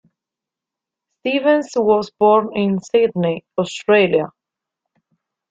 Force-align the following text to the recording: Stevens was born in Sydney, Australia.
Stevens 1.19 1.73
was 1.75 2.09
born 2.17 2.57
in 2.57 2.79
Sydney, 2.79 3.45
Australia. 3.55 4.29